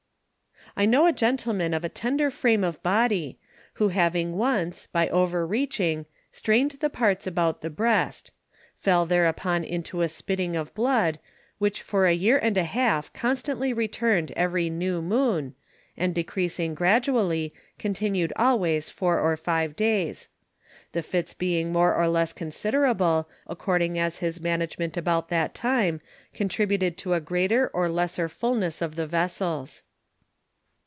[0.73, 3.37] I know a Gentleman of a tender frame of Body,
[3.73, 8.31] who having once, by over reaching, strained the parts about the Breast;
[8.77, 11.19] fell thereupon into a spitting of Blood,
[11.57, 15.55] which for a Year and half constantly return'd every New Moon,
[15.97, 20.29] and decreasing gradually, continued always 4 or 5 days.
[20.93, 25.99] The Fits being more or less considerable, according as his management about that time,
[26.33, 29.83] contributed to a greater or lesser fullness of the Vessels.